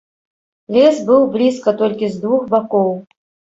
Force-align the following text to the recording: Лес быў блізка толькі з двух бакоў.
Лес 0.77 0.97
быў 1.09 1.21
блізка 1.37 1.75
толькі 1.83 2.11
з 2.17 2.25
двух 2.25 2.51
бакоў. 2.57 2.93